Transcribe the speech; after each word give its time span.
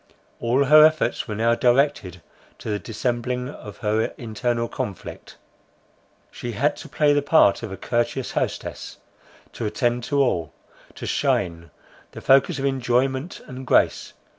All 0.39 0.63
her 0.65 0.83
efforts 0.83 1.27
were 1.27 1.35
now 1.35 1.53
directed 1.53 2.23
to 2.57 2.71
the 2.71 2.79
dissembling 2.79 3.49
her 3.81 4.13
internal 4.17 4.67
conflict. 4.67 5.37
She 6.31 6.53
had 6.53 6.75
to 6.77 6.89
play 6.89 7.13
the 7.13 7.21
part 7.21 7.61
of 7.61 7.71
a 7.71 7.77
courteous 7.77 8.31
hostess; 8.31 8.97
to 9.53 9.67
attend 9.67 10.03
to 10.05 10.19
all; 10.19 10.53
to 10.95 11.05
shine 11.05 11.69
the 12.13 12.21
focus 12.21 12.57
of 12.57 12.65
enjoyment 12.65 13.41
and 13.45 13.67
grace. 13.67 14.13